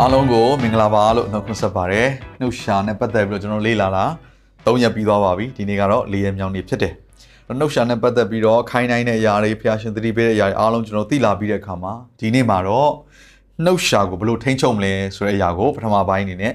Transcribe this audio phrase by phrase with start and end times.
[0.00, 2.08] အားလုံးကိုမင်္ဂလာပါလို့နှုတ်ခွန်းဆက်ပါတယ်
[2.40, 4.04] နှုတ်ရှာနဲ့ပတ်သက်ပြီးတော့ကျွန်တော်လေ့လာတာ
[4.66, 6.94] ၃ရက်ပြီးသွားပါပြီဒီနေ့ကတော့၄ရက်မြောက်နေ့ဖြစ်တယ်
[7.58, 12.90] နှုတ်ရှာနဲ့ပတ်သက်ပြီးတော့ခိုင်းနိုင်တဲ့အရာတွေဖျားရှင်သတိပေးတဲ့အရာတွေအားလုံးကျွန်တော်သိလာပြီးတဲ့အခါမှာဒီနေ့မှာတော့
[13.64, 16.52] နှုတ်ရှာကိုဘယ်လိုထိန်းချုပ်မလဲဆိုတဲ့အရာကိုပထမပိုင်းအနေနဲ့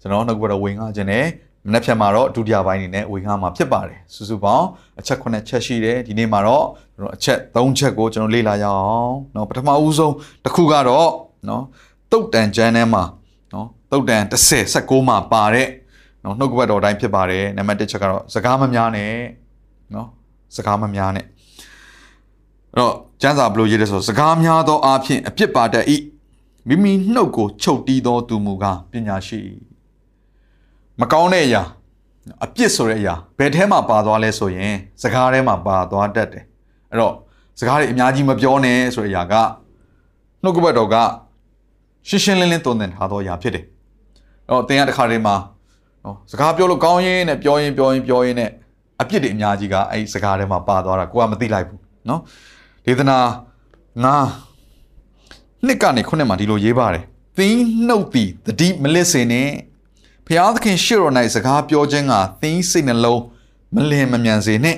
[0.00, 1.26] ကျွန်တော်နှုတ်ဘတော်ဝင်ငါခြင်းနဲ့
[1.66, 4.66] မနေ့ဖြန်မှာတော့ဒုတိယပိုင်းအနေနဲ့ဝင်ငါမှာဖြစ်ပါတယ်စုစုပေါင်း
[5.00, 11.10] အချက်9ချက်ရှိတယ်ဒီနေ့မှာတော့ကျွန်တော်အချက်3ချက်ကိုကျွန်တော်လေ့လာရအောင်เนาะပထမဦးဆုံးတစ်ခုကတော့
[11.46, 11.62] เนาะ
[12.11, 13.03] တုတ်တန်ကျမ်းထဲမှာ
[13.53, 15.67] နော်တုတ်တန်30 16မှာပါတဲ့
[16.23, 19.13] နော်နှုတ်ကပတ်တော်တိုင်းဖြစ်ပါတယ်နံပါတ်1ချက်ကတော့စကားမများနဲ့
[19.95, 20.07] နော်
[20.55, 25.85] စကားမများနဲ့အဲ့တော့ကျမ်းစာဘယ်လိုရေးလဲဆိုစကားများသောအားဖြင့်အပြစ်ပါတတ်၏
[26.67, 29.39] မိမိနှုတ်ကိုချုပ်တီးသောသူမူကားပညာရှိ
[30.99, 31.63] မကောင်းတဲ့အရာ
[32.43, 36.43] အပြစ်ဆိုတဲ့အရာဘယ်ထဲမှာပါသွားလဲဆိုရင်စကားထဲမှာပါသွားတတ်တယ်
[36.89, 37.13] အဲ့တော့
[37.59, 39.33] စကားတွေအများကြီးမပြောနဲ့ဆိုတဲ့အရာက
[40.43, 40.95] နှုတ်ကပတ်တော်က
[42.07, 43.65] ရှင်းရှင်းလင်းလင်းတုံသင်ထားသောအရာဖြစ်တယ်။
[44.47, 45.35] အဲ့တော့သင်ကတခါတည်းမှာ
[46.03, 48.49] နော်စကားပြောလို့ကောင်းရင်နဲ့ပြောရင်ပြောရင်ပြောရင်နဲ့
[49.01, 52.21] အပြစ်တွေအများကြီးကအဲ့ဒီစကားထဲမှာပါသွားတာကိုကမသိလိုက်ဘူးနော်။
[52.85, 53.17] ဒေသနာ
[54.03, 54.15] ငါ
[55.65, 57.03] နှစ်ကနေခုနှစ်မှာဒီလိုရေးပါတယ်။
[57.37, 59.49] သင်နှုတ်သည်တတိမလစ်စေနဲ့
[60.27, 63.21] ဖျားသခင်ရှေ့တော်၌စကားပြောခြင်းကသင်စိတ်နှလုံး
[63.75, 64.77] မလင်မမြန်စေနဲ့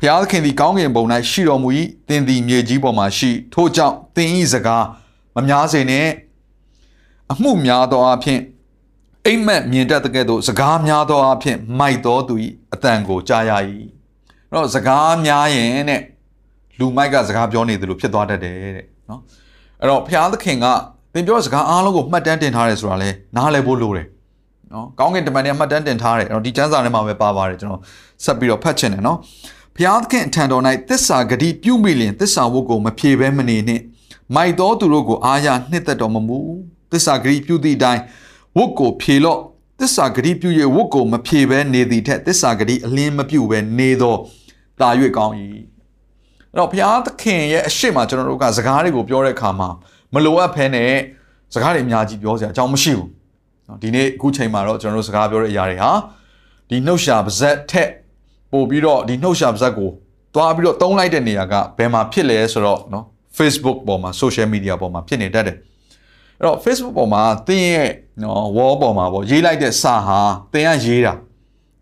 [0.00, 1.68] ဖျားသခင်သည်ကောင်းကင်ဘုံ၌ရှိတော်မူ၏
[2.08, 4.84] သင်သည်မြေကြီးပေါ်မှာရှိထို့ကြောင့်သင်၏စကား
[5.34, 6.06] မများစေနဲ့
[7.32, 8.40] အမှုများသောအဖြစ်
[9.26, 12.34] အိမ်မက်မြင်တတ်တဲ့ကဲ့သို့စကားများသောအဖြစ်မိုက်သောသူ၏
[12.74, 13.52] အတန်ကိုကြားရ၏
[14.50, 16.02] အဲ့တော့စကားများရင်တဲ့
[16.78, 19.20] လူမိုက်ကစကားပြောနေတယ်လို့ဖြစ်သွားတတ်တယ်တဲ့နော်
[19.80, 20.66] အဲ့တော့ဘုရားသခင်က
[21.14, 24.06] သင်ပြောတဲ့စကားအားလုံးကိုမှတ်တမ်းတင်ထားတယ်ဆိုတာလဲနားလည်ဖို့လိုတယ်
[24.72, 27.82] နော်ကောင်းကင်တမန်တွေမှတ်တမ်းတင်ထားတယ်အဲ့တော့ဒီကျမ်းစာထဲမှာပဲပါပါတယ်ကျွန်တော်
[28.24, 29.18] ဆက်ပြီးတော့ဖတ်ချင်တယ်နော်
[29.76, 33.82] ဘုရားသခင်အထံတော်၌သစ္စာဂတိပြုမိလျင်သစ္စာဝတ်ကိုမဖြေဘဲမနေနှင့်
[34.34, 36.38] မိုက်သောသူတို့ကိုအားရနှစ်သက်တော်မမူ
[36.92, 38.02] သစ္စာဂတိပြုသည့်အတိုင်း
[38.56, 39.40] ဝတ်ကိုဖြေလော့
[39.80, 44.16] သစ္စာဂတိပြု၍ဝတ်ကိုမဖြေဘဲနေသည်ထက်သစ္စာဂတိအလင်းမပြုဘဲနေသော
[44.80, 45.34] တာ၍ကောင်း၏
[46.52, 49.68] အဲ့တော့ဘုရားသခင်ရဲ့အရှိမကျွန်တော်တို့ကစကားတွေကိုပြောတဲ့အခါမှာ
[50.14, 50.92] မလိုအပ်ဖဲနဲ့
[51.54, 53.08] စကားတွေအများကြီးပြောစရာအကြောင်းမရှိဘူး
[53.68, 55.90] နော်ဒီနေ့အခုချိန်မှာတော့ကျွန်တော်တို့စကားပြောတဲ့အရာတွေဟာ
[56.70, 57.90] ဒီနှုတ်ရှာပါဇက်ထက်
[58.52, 59.90] ပို့ပြီးတော့ဒီနှုတ်ရှာပါဇက်ကို
[60.34, 63.04] တွားပြီးတော့တုံးလိုက်တဲ့နေရာကဘယ်မှာဖြစ်လဲဆိုတော့နော်
[63.38, 65.56] Facebook ပေါ်မှာ social media ပေါ်မှာဖြစ်နေတတ်တယ်
[66.38, 67.90] အဲ့တော့ Facebook ပေါ်မှာသင်ရဲ့
[68.22, 70.20] နော် wall ပေါ်မှာပေါ့ရေးလိုက်တဲ့စာဟာ
[70.52, 71.12] သင်ကရေးတာ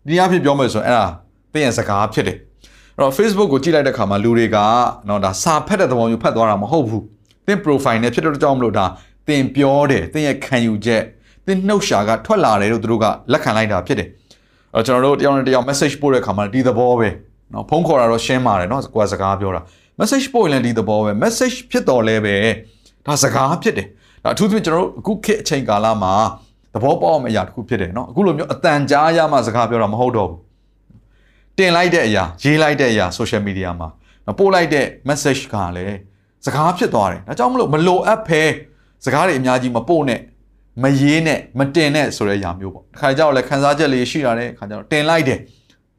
[0.07, 1.07] ဒီအဖြစ်ပြောမယ်ဆိုရင်အဲ့ဒါ
[1.53, 2.37] သင်ရဲ့စကားဖြစ်တယ်
[2.95, 4.57] အဲ့တော့ Facebook ကိုကြည့်လိုက်တဲ့ခါမှာလူတွေက
[5.07, 7.03] နော်ဒါစာဖတ်တဲ့သဘောမျိုးဖတ်သွားတာမဟုတ်ဘူး
[7.47, 8.85] သင် profile နဲ့ဖြစ်တဲ့ကြောင့်မလို့ဒါ
[9.27, 11.01] သင်ပြောတယ်သင်ရဲ့ခံယူချက်
[11.45, 14.07] သင်နှုတ်ရှာကထွက်လာတယ်လို့သူတို့ကလက်ခံလိုက်တာဖြစ်တယ်
[14.73, 17.09] အဲ့တော့ကျွန်တော်တို့တယောက်နဲ့တယောက် message ပို့တဲ့ခါမှာဒီသဘောပဲ
[17.53, 19.61] နော်ဖုန်းခေါ်တာတော့ရှင်းပါတယ်နော်ကိုယ်စကားပြောတာ
[19.99, 22.35] message ပို့ရင်လည်းဒီသဘောပဲ message ဖြစ်တော်လဲပဲ
[23.05, 23.93] ဒါစကားဖြစ်တယ်ဒါ
[24.31, 26.13] အထူးသဖြင့်ကျွန်တော်တို့အခုခေတ်အချိန်ကာလမှာ
[26.73, 30.39] သဘောပေါက်အောင်အရာတစ်ခုဖြစ်တယ်နော်အခုလိုမျိုးအတန်ကြားရမှစကားပြောတာမဟုတ်တော့ဘူး
[31.57, 33.89] တင်လိုက်တဲ့အရာရေးလိုက်တဲ့အရာ social media မှာ
[34.39, 35.97] ပို့လိုက်တဲ့ message ကလည်း
[36.45, 38.43] စကားဖြစ်သွားတယ်ဒါကြောင့်မလို့မလိုအပ်ဘဲ
[39.05, 40.19] စကားတွေအများကြီးမပို့နဲ့
[40.83, 45.39] မရေးနဲ့မတင်နဲ့ဆိုတဲ့အရာမျိုးပေါ့တစ်ခါကြောက်လဲခန်းစားချက်လေးရှိလာတဲ့အခါကျတော့တင်လိုက်တယ်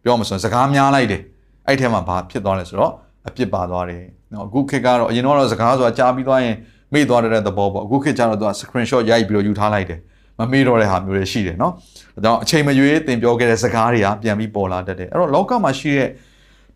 [0.02, 1.22] ပြောမှဆိုရင်စကားများလိုက်တယ်
[1.66, 2.92] အဲ့ထဲမှာဘာဖြစ်သွားလဲဆိုတော့
[3.28, 6.56] အပြစ်ပါသွားတယ်နော်အခုခေတ်ကတော့အရင်တော့စကားဆိုတာကြားပြီးသွားရင်
[6.92, 10.00] မေ့သွားတဲ့သဘောပေါ့အခုခေတ်ကျတော့သူက screenshot ရိုက်ပြီးတော့ယူထားလိုက်တယ်။
[10.38, 11.72] မမေ့တော့တဲ့ဟာမျိုးတွေရှိတယ်နော်။
[12.14, 16.08] ဒါကြောင့်အချိန်မရွေးသင်ပြောခဲ့တဲ့စကားတွေကပြန်ပြီးပေါ်လာတတ်တယ်။အဲ့တော့လောကမှာရှိတဲ့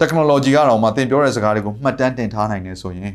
[0.00, 3.12] technology ကတော့မှသင်ပြောတဲ့စကားတွေကိုမှတ်တမ်းတင်ထားနိုင်နေဆိုရင်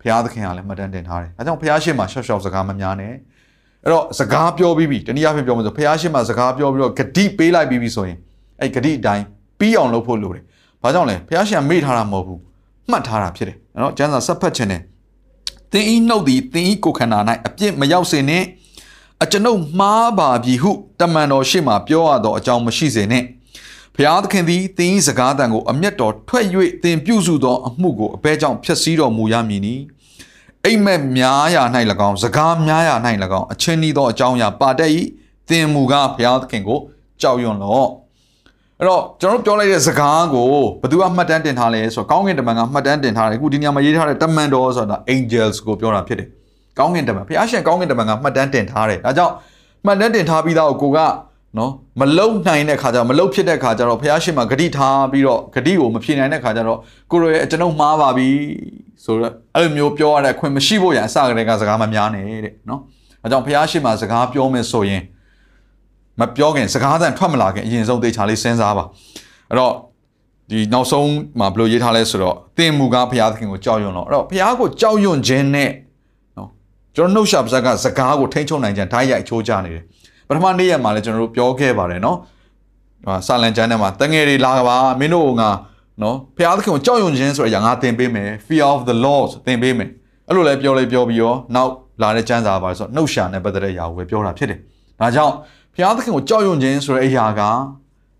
[0.00, 3.12] ဘုရားသခင်ကလည်းမှတ်တမ်းတင်ထားတယ်။ဒါကြောင့်ဘုရားရှိခိုးမှာရှော့ရှော့စကားမများနဲ့။
[3.84, 8.18] အဲ့တော့စကားပြောပြီးပြီတနည်းအားဖြင့်ပြောမှဆိုဘုရားရှိခိုးမှာစကားပြောပြီးတော့ဂတိပေးလိုက်ပြီးပြီဆိုရင်
[8.60, 9.24] အဲ့ဂတိအတိုင်း
[9.58, 10.42] ပြီးအောင်လုပ်ဖို့လိုတယ်။
[10.82, 12.38] ဘာကြောင့်လဲဘုရားရှိခိုးမေ့ထားတာမဟုတ်ဘူး။
[12.90, 14.80] မှတ်ထားတာဖြစ်တယ်နော်ကျမ်းစာဆက်ဖတ်ခြင်းနဲ့
[15.72, 18.46] သင်ဤနှုတ်သည်သင်ဤကိုယ်ခန္ဓာ၌အပြစ်မရောက်စေနှင့်
[19.22, 20.70] အကျွန်ုပ်မှားပါပြီဟု
[21.00, 23.26] တမန်တော်ရှေ့မှပြောရသောအကြောင်းမရှိစေနှင့်
[23.96, 26.46] ဖျားသခင်သည်သင်ဤစကားတန်ကိုအမျက်တော်ထွက်၍
[26.82, 29.74] သင်ပြုစုသောအမှုကိုအဘဲကြောင့်ဖျက်ဆီးတော်မူရမည်နီ
[30.64, 31.62] အိမ်မက်များရာ၌၎
[32.08, 32.94] င်းစကားများရာ၌၎
[33.38, 34.90] င်းအချင်းဤသောအကြောင်းအရာပါတတ်၏
[35.48, 36.80] သင်မူကားဖျားသခင်ကို
[37.20, 37.90] ကြောက်ရွံ့လော့
[38.80, 40.48] အဲ့တော့ကျွန်တော်ပြောလိုက်တဲ့စကားကို
[40.82, 46.28] ဘယ်သူကမှတ်တမ်းတင်ထားလဲဆိုတော့ကောင်းကင်တမန်ကမှတ်တမ်းတင်ထားတယ်အခုဒီနေရာမှာရေးထားတဲ့တမန်တော်ဆိုတာ angels ကိုပြောတာဖြစ်တယ်
[46.78, 49.34] ကောင်းကင်တမန်ဘုရားရှင်ကောင်းကင်တမန်ကမှတ်တမ်းတင်ထားတယ်ဒါကြောင့်
[49.86, 50.98] မှတ်တမ်းတင်ထားပြီးသားကိုကိုက
[51.58, 56.78] နော်မလုံနိုင်တဲ့ခါကျတော့မလုံဖြစ်တဲ့ခါကျတော့ဘုရားရှင်မှာဂတိထားပြီးတော့ဂတိကိုမဖြေနိုင်တဲ့ခါကျတော့
[57.10, 58.28] ကိုရောရဲ့ကျွန်ုပ်မှားပါပြီ
[59.04, 62.80] ဆိုတော့အဲ့လိုမျိုးပြောရတဲ့အခွင့်မရှိဖို့ရန်အစကတည်းကစကားမများနဲ့တဲ့နော်
[63.22, 65.02] အဲကြောင့်ဘုရားရှင်မှာစကားပြောမယ်ဆိုရင်
[66.18, 68.84] မပြောခင်စကားသံထွက်မလာခင်အရင်ဆုံးသေချာလေးစဉ်းစားပါ
[69.50, 69.72] အဲ့တော့
[70.50, 71.08] ဒီနောက်ဆုံး
[71.38, 75.70] မှာဘယ်လိုရေးထားလဲဆိုတော့သင်မူကားဘုရားသခင်ကိုကြောက်ရွံ့တော့အဲ့တော့ဘုရားကိုကြောက်ရွံ့ခြင်းနဲ့
[76.36, 76.48] နော်
[76.96, 79.84] ကျွန်တော်နှုတ်ရှာပါဇက်ကစကားကိုထိန်းချုပ်နိုင်ကြဓာတ်ရိုက်ချိုးကြနေတယ်
[80.28, 82.16] ပထမနေ့ရက်မှာလည်းကျွန်တော်တို့ပြောခဲ့ပါတယ်နော်
[83.06, 85.50] ဟာစာလန်ကျမ်းထဲမှာတငယ်တွေလာပါမင်းတို့ကငါ
[86.02, 89.90] နော်ဘုရားသခင်ကိုကြောက်ရွံ့ခြင်းဆိုတဲ့အရာငါသင်ပေးမယ် fear of the lord သင်ပေးမယ်
[90.28, 91.72] အဲ့လိုလဲပြောလေပြောပြီးရောနောက်
[92.02, 94.58] လာတဲ့ကျမ်းစာပါဆိုတော့နှုတ်ရှာနဲ့ပတ်သက်တဲ့အရာကိုပဲပြောတာဖြစ်တယ်
[95.00, 95.34] ဒါကြောင့်
[95.74, 97.42] ဘုရားသခင်ကိုကြောက်ရွံ့ခြင်းဆိုတဲ့အရာက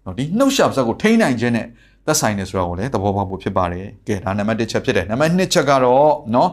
[0.05, 1.67] နော်ဒီနှုတ်ရှာပါဇက်ကိုထိန်းနိုင်ခြင်းနဲ့
[2.07, 6.49] သက်ဆိုင်နေဆိုတော့ကိုလည်းသဘောပေါက်ဖို့ဖြစ်ပါတယ်ကဲဒါနံပါတ်1ချက်ဖြစ်တယ်နံပါတ်2ချက်ကတော့နော်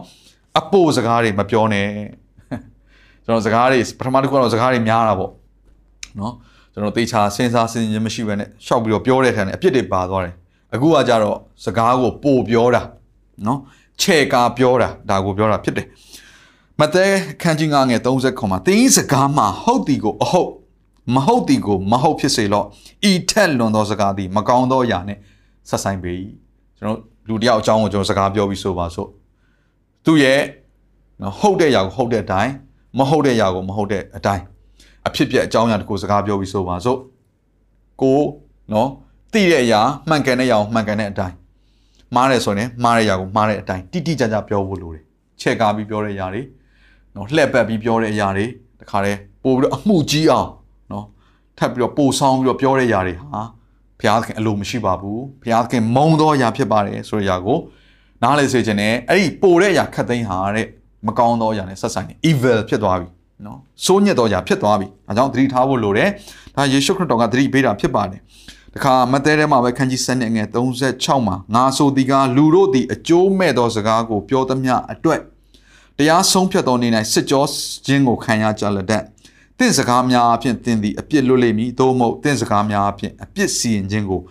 [0.58, 1.88] အပို့စကားတွေမပြောနဲ့
[3.24, 5.30] ကျွန်တော်စကားတွေပထမတစ်ခုကတော့စကားတွေများတာပေါ့
[6.20, 6.34] နော်
[6.72, 10.34] ကျွန်တော်တေချာစဉ်းစားစဉ်းခြင်းမရှိဘဲနဲ့ရှောက်ပြီးတော့ပြောတဲ့ထန်နဲ့အပြစ်တွေပါသွားတယ်
[10.74, 12.82] အခုကကြတော့စကားကိုပို့ပြောတာ
[13.46, 13.58] နော်
[14.02, 15.86] ချဲ့ကာပြောတာဒါကိုပြောတာဖြစ်တယ်
[16.80, 17.06] မဿဲ
[17.42, 20.50] ခန်းကြီးငါငယ်30ခွန်မှာတင်းစကားမှာဟုတ်တီကိုအဟုတ်
[21.14, 22.66] မဟုတ်တီကိုမဟုတ်ဖြစ်စေလော့
[23.10, 25.18] ဤထက်လွန်သောစကားသည်မကောင်းသောအရာနဲ့
[25.68, 26.12] ဆက်ဆိုင်ပေ၏
[26.78, 29.08] ကျွန်တော်လူတယောက်အကြောင်းကိုကျွန်တော်စကားပြောပြီးဆိုပါစို့
[30.04, 30.40] သူ့ရဲ့
[31.22, 32.52] နော်ဟုတ်တဲ့အရာကိုဟုတ်တဲ့အတိုင်း
[32.98, 34.44] မဟုတ်တဲ့အရာကိုမဟုတ်တဲ့အတိုင်း
[35.06, 36.98] အဖြစ်ပြက်အကြောင်းအရာတခုစကားပြောပြီးဆိုပါစို့
[38.02, 38.20] ကို
[38.72, 38.88] နော်
[39.32, 41.34] သိတဲ့အရာမှန်ကန်တဲ့အရာကိုမှန်ကန်တဲ့အတိုင်း
[42.14, 45.04] မှားတယ်ဆိုရင်မှားတဲ့အရာကိုမှားတဲ့အတိုင်းတိတိကျကျပြောဖို့လိုတယ်
[45.40, 46.42] ချက်ကားပြီးပြောတဲ့အရာတွေ
[47.14, 48.46] နော်လှည့်ပတ်ပြီးပြောတဲ့အရာတွေ
[48.80, 50.57] တခါတည်းပို့ပြီးတော့အမှုကြီးအောင်နော်
[51.58, 53.42] ထပ်ပြီးတော့ပို့ဆောင်ပြီးတော့ပြောတဲ့အရာတွေဟာ
[54.00, 57.58] ဘုရားသခင်အလိုမရှိပါဘူးဘုရားသခင်မုံသောအရာဖြစ်ပါတယ်ဆိုတဲ့အရာကို
[58.22, 60.66] နားလေစေခြင်းနဲ့အဲ့ဒီပို့တဲ့အရာခတ်သိမ်းဟာတဲ့
[61.06, 63.08] မကောင်းသောအရာနဲ့ဆက်ဆိုင်နေ evil ဖြစ်သွားပြီ
[63.46, 66.10] နော်စိုးညစ်သောအရာဖြစ်သွားပြီအဲကြောင့်သတိထားဖို့လိုတယ်
[66.56, 68.20] ဒါယေရှုခရစ်တော်ကသတိပေးတာဖြစ်ပါတယ်
[68.74, 75.20] တခါမဿဲထဲမှာပဲခန်းကြီး7နဲ့ငယ်36မှာငါဆိုဒီကလူတို့သည်အကျိုးမဲ့သောစကားကိုပြောသမျှအတွက်
[75.98, 77.44] တရားဆုံးဖြတ်သောနေ၌စစ်ကြော
[77.86, 79.02] ခြင်းကိုခံရကြလက်တဲ့
[79.59, 84.21] တင့်စကားများအဖြစ်တင်သည်အပြစ်လွတ်လိမ့်မည်သို့မဟုတ်တင့်စကားများအဖြစ်အပြစ်စီရင်ခြင်းကို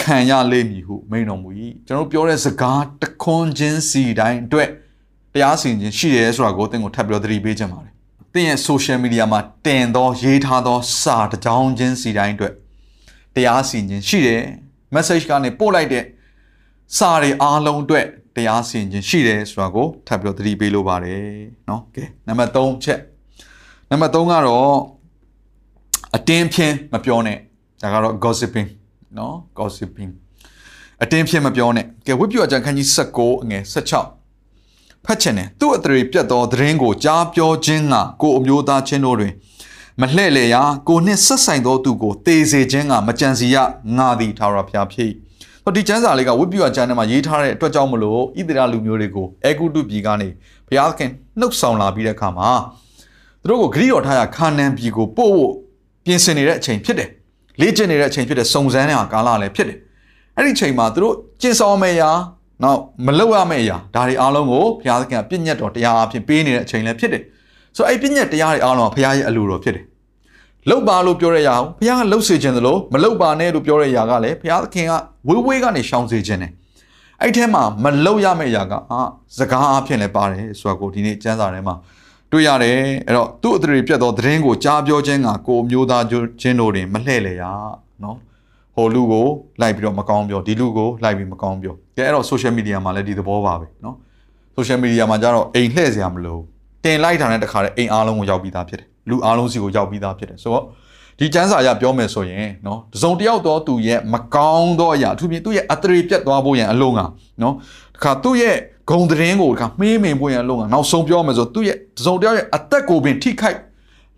[0.00, 1.48] ခံရလိမ့်မည်ဟုမိန်တော်မူ၏
[1.86, 4.68] ကျွန်တော်ပြောတဲ့စကားတခွန်းချင်းစီတိုင်းအတွက်
[5.34, 7.92] တရားစီရင်ခြင်းရှိတယ်ဆိုတာကိုတင့်ကိုထပ်ပြီးတော့သတိပေးခြင်းပါတယ်
[8.34, 12.52] တင့်ရဲ့ social media မှာတင်သောရေးထားသောစာတစ်ကြောင်းချင်းစီတိုင်းအတွက်
[13.34, 14.42] တရားစီရင်ခြင်းရှိတယ်
[14.94, 16.04] message ကနေပို့လိုက်တဲ့
[16.96, 21.24] စာတွေအားလုံးအတွက်တရားစီရင်ခြင်းရှိတယ်ဆိုတာကိုထပ်ပြီးတော့သတိပေးလိုပါတယ်
[21.66, 23.00] เนาะကဲနံပါတ်3ချက်
[23.90, 24.74] နံပါတ်3ကတော့
[26.16, 27.36] အတင်းဖြင်းမပြောနဲ့
[27.82, 28.68] ဒါကတော့ gossiping
[29.14, 30.12] เนาะ gossiping
[31.02, 32.88] အတင်းဖြင်းမပြောနဲ့ကဲဝိပ္ပယအကျမ်းခန်းကြီး
[33.20, 33.62] 16အငယ်
[34.34, 39.32] 16ဖတ်ချင်တယ်သူ့အတရေပြတ်သောသတင်းကိုကြားပြောခြင်းကကိုအမျိုးသားချင်းတို့တွင်
[40.00, 43.56] မလှဲ့လေရာကိုနှင့်ဆက်ဆိုင်သောသူကိုတေစေခြင်းကမကြံစီရ
[43.96, 45.10] ငါသည်ထာဝရဘုရားဖြစ်။
[45.64, 50.28] ဟောဒီကျမ်းစာလေးကဝိပ္ပယကျမ်းထဲမှာရေးထားတဲ့အတွက်ကြောင့်မလို့ဣသရေလလူမျိုးတွေကိုအေဂုတုပြည်ကနေ
[50.68, 51.10] ဘုရားခင်
[51.40, 52.48] နှုတ်ဆောင်လာပြီးတဲ့အခါမှာ
[53.43, 55.51] သူတို့ကိုဂရိတော်ထားရခါနန်ပြည်ကိုပို့ဖို့
[56.05, 57.09] ပြင်ဆင်နေတဲ့အချိန်ဖြစ်တယ်။
[57.61, 59.77] လေ့ကျင့်နေတဲ့အချိန်ဖြစ်တယ်စုံစမ်းတဲ့ကာလလည်းဖြစ်တယ်။
[60.37, 62.11] အဲ့ဒီချိန်မှာသူတို့ကျင့်ဆောင်မယ့်အရာ
[62.63, 67.23] နောက်မလုပ်ရမယ့်အရာဒါတွေအားလုံးကိုဘုရားသခင်ကပြည့်ညတ်တော်တရားအဖြစ်ပေးနေတဲ့အချိန်လည်းဖြစ်တယ်။
[67.75, 69.85] ဆိုတော့အဲ့ပြည့်ညတ်တရားတွေအားလုံးကဘုရားရဲ့အလိုတော်ဖြစ်တယ်။
[70.69, 74.91] လုတ်ပါလို့ပြောတဲ့အရာကိုဘုရားကလှုပ်စေခြင်းသလိုမလုတ်ပါနဲ့လို့ပြောတဲ့အရာကလည်းဘုရားသခင်က
[75.27, 76.51] ဝေးဝေးကနေရှောင်စေခြင်းတယ်။
[77.21, 79.01] အဲ့ထဲမှာမလုတ်ရမယ့်အရာကအာ
[79.37, 81.75] စကားအဖြစ်လည်းပါတယ်ဆိုတာကိုဒီနေ့ကျမ်းစာထဲမှာ
[82.33, 86.05] တွေ့ရတယ်အဲ့တော့သူ့အတရေပြတ်သောသတင်းကိုကြားပြောခြင်းကကိုမျိုးသား
[86.41, 87.43] ချင်းတို့တွင်မလှဲ့လေရ
[88.03, 88.17] နော်
[88.75, 89.27] ဟိုလူကို
[89.61, 93.95] လိုက်ပြီးတော့မကောင်းပြောဒီလူကိုလိုက်ပြီးမကောင်းပြောကဲအဲ့တော့ social media မှာလည်းဒီသဘောပါပဲနော်
[94.55, 96.37] social media မှာကျတော့အိမ်လှည့်စရာမလို
[96.83, 100.63] တင်လိုက်တာနဲ့တခါတည်းအိမ်အားလုံးကိုရောက်ပြီးသားဖြစ်တယ်လူအားလုံးစီကိုရောက်ပြီးသားဖြစ်တယ်ဆိုတော့
[101.19, 106.99] ဒီကျမ်းစာအရပြောမယ်ဆိုရင်နော်တစုံတစ်ယောက်တော့သူရဲ့မကောင်းသောအရာအထူးဖြင့်သူ့ရဲ့အတရေပြတ်သွားဖို့ရန်အလုံးက
[107.41, 107.53] နော်
[107.95, 108.57] တခါသူ့ရဲ့
[108.90, 113.58] ဂုံသတင်းကိုတခါမှေးမင်ဖို့ရန်အလုံးကနောက်ဆုံးပြောမယ်ဆိုသူ့ရဲ့တစုံတစ်ယောက်ရဲ့အသက်ကိုပင်ထိခိုက်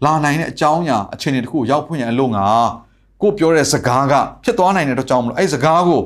[0.04, 2.38] လာနိုင်တဲ့အကြောင်းအရာအခြေအနေတစ်ခုရောက်ဖွင့်ရန်အလုံးက
[3.22, 4.14] ကိုပြောတဲ့စကားက
[4.44, 6.02] ဖြစ်သွားနိုင်တဲ့အတွက်ကြောင့်မလို့အဲ့စကားကို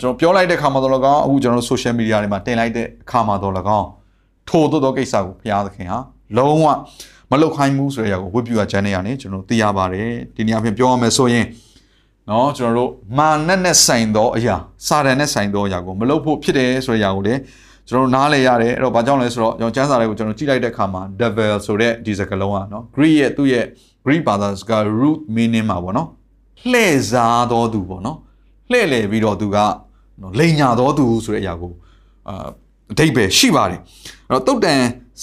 [0.00, 3.86] ကျွန်တော်ပြောလိုက်တဲ့အခါမှာတော့လကောင်းအခုကျွန်တော်တို့ social media တွေမှာတင်လိုက်တဲ့အခါမှာတော့လကောင်း
[4.48, 5.98] ထို့သောသောကိစ္စကိုဘုရားသခင်ဟာ
[6.36, 6.66] လုံးဝ
[7.30, 11.46] မလုတ်ခိုင်းမှုဆိုတဲ့အရာကိုဝိပုယကျမ်းထဲကနေကျွန်တော်သိရပါတယ်ဒီနေ့အပြင်ပြောရမယ်ဆိုရင်
[12.26, 14.56] เนาะကျွန်တော်တို့မာနက်နဲ့ဆိုင်သောအရာ
[14.86, 17.40] စာတန်နဲ့ဆိုင်သောအရာကိုမလုတ်ဖို့ဖြစ်တယ်ဆိုတဲ့အရာကိုလည်း
[17.88, 23.64] ကျွန်တော်နားလည်ရတယ်အဲ့တော့ဘာကြောင့်လဲဆိုတော့ကျွန်တော်ကျမ်းစာတွေကိုကျွန်တော်ကြည့်လိုက်တဲ့အခါမှာ devil ဆိုတဲ့ဒီစကားလုံးอ่ะเนาะ Greek ရဲ့သူ့ရဲ့
[24.04, 26.08] Greek ဘာသာစကား root meaning မှာပေါ့เนาะ
[26.70, 28.16] လှည့်စားတော်သူပေါ့เนาะ
[28.70, 29.58] လှည့်လည်ပြီးတော့သူက
[30.20, 31.72] နော်လိန်ညာတော်သူဆိုတဲ့အရာကို
[32.28, 32.48] အာ
[32.92, 33.80] အဓိပ္ပာယ်ရှိပါတယ်
[34.30, 34.80] အဲ့တော့တုတ်တန်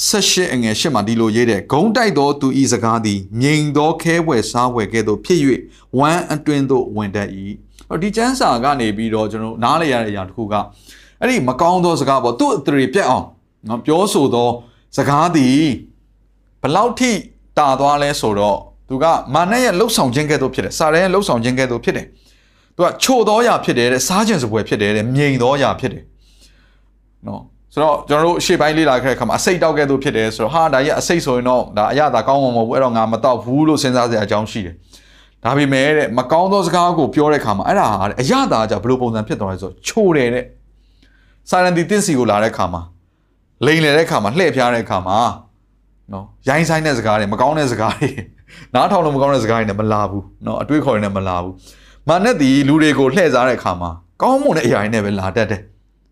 [0.08, 5.40] ဆက်ရှိအငယ်ရှစ်မှာဒီလိုရေးတယ်ဂုံးတိုက်သောသူဤစကားသည်ငြိမ်သောခဲဝဲစားဝဲကဲ့သို့ဖြစ်၍
[6.00, 7.30] ဝမ်းအတွင်းသို့ဝင်တတ်၏
[7.90, 10.56] ဟောဒီကျမ်းစာကနေပြီးတော့ကျွန်တော်နားလည်ရတဲ့အရာတစ်ခုက
[11.21, 13.25] အဲ့ဒီမကောင်းသောစကားပေါ့သူ့အတရေပြက်အောင်
[13.69, 14.49] နော်ပြောဆိုသော
[14.97, 15.65] စကားသည်
[16.63, 17.11] ဘလောက်ထိ
[17.59, 19.05] တာသွားလဲဆိုတော့သူက
[19.35, 22.07] မာနရဲ့လှုပ်ဆောင်ခြင်းကဲ့သို့ဖြစ်တယ်စာရဲရဲ့လှုပ်ဆောင်ခြင်းကဲ့သို့ဖြစ်တယ်
[22.77, 26.03] သူကချို့သောအရာဖြစ်တယ်တဲ့စားခြင်းစပွဲဖြစ်တယ်တဲ့မြိန်သောအရာဖြစ်တယ်
[27.27, 27.43] နော်
[27.75, 34.75] ဆိုတော့ကျွန်တော်တို့ရှေ့ပိုင်းလေ့လာခဲ့တဲ့အခါမှာအစိတ်တောက်ကဲ့သို့ဖြစ်တယ်ဆိုတော့ဟာဒါကြီးအစိတ်ဆိုရင်တော့ဒါအရသာကောင်းမှာမဟုတ်ဘူးအဲ့တော့ငါမတော့ဘူးလို့စဉ်းစားစရာအကြောင်းရှိတယ်
[35.45, 40.45] ဒါပေမဲ့တဲ့မကောင်းသောစကားကိုပြောတဲ့အခါမှာအဲ့ဒါဟာအရသာကြဘယ်လိုပုံစံဖြစ်သွားလဲဆိုတော့ချိုတယ်တဲ့
[41.51, 42.83] စာရန်တီတင့်စီကိုလာတဲ့အခါမှာ
[43.67, 45.19] လိန်လေတဲ့အခါမှာလှည့်ဖျားတဲ့အခါမှာ
[46.13, 48.11] နော်ရိုင်းဆိုင်တဲ့စကားတွေမကောင်းတဲ့စကားတွေ
[48.75, 51.55] နားထောင်လို့မကောင်းတဲ့စကားတွေနဲ့မလာဘူးနော်အတွေးခေါ်တွေနဲ့မလာဘူး
[52.09, 53.91] မာနဲ့ဒီလူတွေကိုလှည့်စားတဲ့အခါမှာ
[54.23, 55.61] ကောင်းမွန်တဲ့အရာတွေနဲ့ပဲလာတတ်တယ်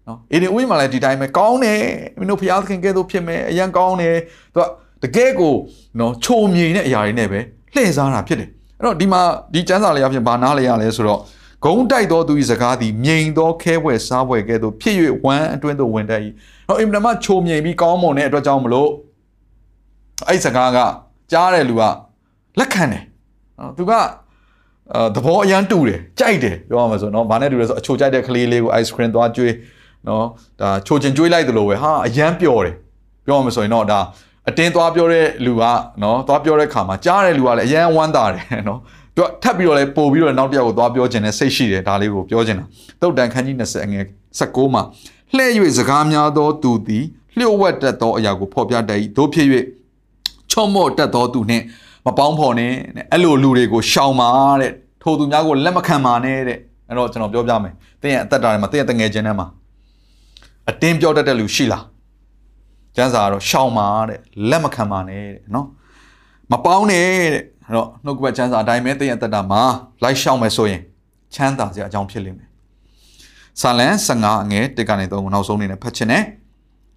[0.08, 1.82] နော်အေဒီဦးမှာလည်းဒီတိုင်းပဲကောင်းတယ်
[2.18, 4.16] မင်းတို့ဖျားသခင်ကဲသို့ဖြစ်မယ်အရန်ကောင်းတယ်
[4.54, 4.64] သူက
[5.02, 5.54] တကယ်ကို
[6.00, 7.38] နော်ချိုမြိန်တဲ့အရာတွေနဲ့ပဲ
[7.74, 8.48] လှည့်စားတာဖြစ်တယ်
[8.78, 9.20] အဲ့တော့ဒီမှာ
[9.54, 11.20] ဒီကျမ်းစာလေးအဖြစ်ဘာနားလဲရလဲဆိုတော့
[11.64, 16.20] ဂုံးတိုက်သောသူ၏စကားသည်မြိန်သောခဲဘွယ်စားဘွယ်ကဲ့သို့ဖြစ်၍ဝမ်းအတွင်းသို့ဝင်တတ်၏။
[16.68, 18.90] ဟောအင်မတန်မှချိုမြိန်ပြီးကောင်းမွန်တဲ့အတွက်ကြောင့်မလို့
[20.28, 20.78] အဲ့စကားက
[21.32, 21.82] ကြားတဲ့လူက
[22.58, 23.02] လက်ခံတယ်။
[23.58, 23.92] နော်သူက
[24.94, 29.54] အဲသဘောအရန်တူတယ်ကြိုက်တယ်ပြောရမှာဆိုတော့ဗာနဲ့တူတယ်ဆိုအချိုကြိုက်တဲ့ကလေးလေးကို ice cream သွားကျွေး
[30.08, 30.24] နော်
[30.60, 32.74] ဒါချိုချင်ကျွေးလိုက်တယ်လို့ပဲဟာအရန်ပျော်တယ်
[33.26, 34.00] ပြောရမှာဆိုရင်တော့ဒါ
[34.48, 35.62] အတင်းသွားပြောတဲ့လူက
[36.02, 38.80] နော်သွားပြောတဲ့ခါမှာကြားတဲ့လူကလည်းအရန်ဝမ်းသာတယ်နော်
[39.16, 42.66] သူကထပ်ပြီးတော့လည်းပို့ပြီးတော့နောက်တစ်ယောက်ကိုသွားပြောခြင်းနဲ့စိတ်ရှိတယ်ဒါလေးကိုပြောခြင်းတာ
[43.00, 44.04] တုတ်တန်ခန်းကြီး20အငယ်
[44.38, 44.82] 16မှာ
[45.36, 47.04] လှဲ့၍စကားများသောသူသည်
[47.38, 49.46] လျှို့ဝှက်တတ်သောအရာကိုဖော်ပြတတ်၏တို့ဖြစ်၍
[50.50, 51.64] ချော့မော့တတ်သောသူနှင့်
[52.06, 52.72] မပေါင်းဖော်နဲ့
[53.12, 54.28] အဲ့လိုလူတွေကိုရှောင်ပါ
[54.60, 59.46] တဲ့ထိုသူများကိုလက်မခံပါနဲ့တဲ့အဲ့တော့ကျွန်တော်ပြောပြမယ်တင်းရဲ့အသက်တာထဲမှာတင်းရဲ့တငယ်ချင်းထဲမှာ
[60.70, 61.84] အတင်းပြောတတ်တဲ့လူရှိလား
[62.96, 64.18] ကျမ်းစာကတော့ရှောင်ပါတဲ့
[64.50, 65.66] လက်မခံပါနဲ့တဲ့နော်
[66.52, 69.62] မပေါင်းနဲ့တဲ့ အဲ့တော့နှုတ်ကပတ်ချမ်းစာအတိုင်းပဲတင်းရဲ့အသက်တာမှာ
[70.02, 70.80] လိုက်ရှောင်မယ်ဆိုရင်
[71.34, 72.48] ချမ်းသာစရာအကြောင်းဖြစ်လိမ့်မယ်
[73.60, 76.24] ဆာလန်15အငယ်1ကနေ3ကိုနောက်ဆုံးအနေနဲ့ဖတ်ချင်တယ်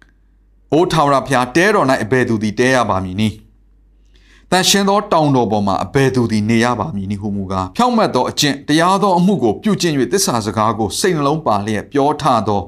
[0.72, 3.34] ။အိုးထာဝရဘုရားတဲတော်၌အဘယ်သူသည်တဲရပါမည်နည်း။
[4.50, 12.60] တန်ရှင်သောတောင်တော်ပေါ်မှာအဘယ်သူသည်နေရပါမည်နည်းဟုမူကားဖြောင့်မတ်သောအကျင့်တရားသောအမှုကိုပြုကျင့်၍သစ္စာစကားကိုစိတ်နှလုံးပါလျက်ပြောထသော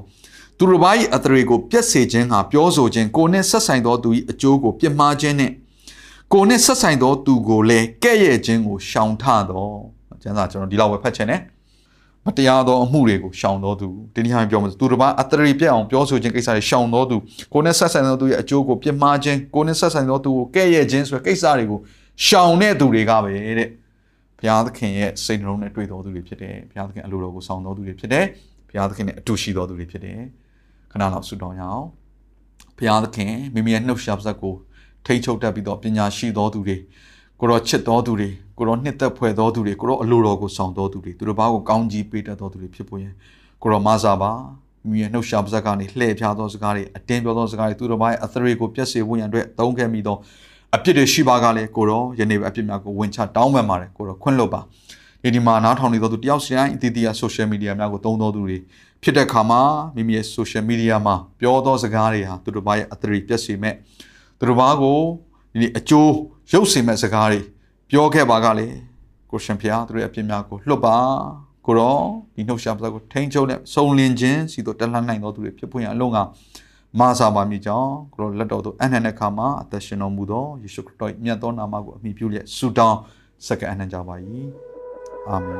[0.57, 5.53] သူတို့ဘာ၏အထရေကိုပြက်စေခြင်းဟာပြောဆိုခြင်းကိုနှင့်ဆက်ဆိုင်သောသူ၏အကျိုးကိုပြစ်မှားခြင်းနှင့်
[6.33, 9.67] ကိုနှင့်ဆက်ဆိုင်သောသူကိုလည်းကဲ့ရဲ့ခြင်းကိုရှောင်ထသော
[10.21, 11.41] ကျမ်းစာကျွန်တော်ဒီလောက်ပဲဖတ်ချင်တယ်
[12.25, 17.17] မတရားသောအမှုတွေကိုရှောင်တော်သူဒီနေ့ဟန်ပြောမှာသူတစ်ပါးအတရီပြက်အောင်ပြောဆိုခြင်းကိစ္စတွေရှောင်တော်သူ
[17.53, 21.79] ကိုနဲ့ဆက်ဆိုင်သောသူရဲ့အကျိုးကိုပြစ်မှားခြင်းကိုနဲ့ဆက်ဆိုင်သောသူကိုကဲ့ရဲ့ခြင်းဆိုတဲ့ကိစ္စတွေကို
[22.25, 23.69] ရှောင်တဲ့သူတွေကပဲတဲ့
[24.39, 28.25] ဘုရားသခင်ရဲ့စိတ်နှလုံးနဲ့တွေ့တော်သူတွေဖြစ်တယ်ဘုရားသခင်အလိုတော်ကိုဆောင်တော်သူတွေဖြစ်တယ်
[28.69, 30.19] ဘုရားသခင်နဲ့အတူရှိတော်သူတွေဖြစ်တယ်
[30.91, 31.85] ခဏလောက်ဆုတောင်းရအောင်
[32.77, 34.53] ဘုရားသခင်မိမိရဲ့နှုတ်ရှာပစက်ကို
[35.05, 36.77] ထိတ်ချုပ်တတ်ပြီးတော့ပညာရှိတော်သူတွေ
[37.39, 43.13] ကိုတော့ချစ်တော်သူတွေကိုတော့နှစ်သက်ဖွယ်တော်သူတွေကိုတော့အလိုတော်ကိုဆောင်တော်သူတွေသူတို့ဘာကိုကောင်းကြီးပေးတတ်တော်သူတွေဖြစ်ပေါ်ရင်
[43.61, 44.31] ကိုတော့မဆာပါ
[44.89, 50.17] မိရဲ့နှုတ်ရှာပါဇက်ကနေလှည့်ဖျားသောစကားတွေအတင်းပြောသောစကားတွေသူတို့ဘာရဲ့အသရေကိုပြည့်စေဖို့ရန်အတွက်သုံးခဲ့မိသော
[50.75, 54.61] အပြစ်တွေရှိပါကလည်းကိုတော့ယနေ့ပဲအပြစ်များကိုဝင်ချတောင်းပန်ပါတယ်ကိုတော့ခွင့်လွတ်ပါ
[55.23, 58.57] ဒီဒီမှာနားထောင်နေသောသူတယောက်စီတိုင်းအသီးသီး social media များကိုသုံးတော်သူတွေ
[59.03, 59.61] ဖြစ်တဲ့ခါမှာ
[59.95, 63.75] မိမိရဲ့ social media မှာပြောသောစကားတွေဟာသူတို့ဘာရဲ့အသရေပြည့်စေမဲ့
[64.39, 64.99] သူတို့ဘာကို
[65.59, 66.13] ဒီအကျိုး
[66.51, 67.39] ရုပ်စေမဲ့စကားတွေ
[67.89, 68.67] ပြောခဲ့ပါကလေ
[69.31, 70.97] ကိုရှင်ဖျားသူတို့ရဲ့အပြစ်များကိုလွတ်ပါ
[71.65, 72.03] ကိုတော့
[72.35, 76.17] ဒီနှုတ်ရှာပါကိုထိန်းချုပ်နဲ့စုံလင်ခြင်းစီတို့တက်လှမ်းနိုင်တော်သူတွေဖြစ်ပွင့်အလုံးက
[76.99, 82.97] မာစာပါမိကြောင်းကိုတော့လက်တော်သူအနှံ့တဲ့ခါမှာအသက်ရှင်တော်မူသောယေရှုခရစ်တော်မြတ်သောနာမကိုအမိပြုလျက်ဆုတောင်း
[83.47, 84.15] စက္ကအနှံ့ကြပါ၏
[85.29, 85.59] အာမင်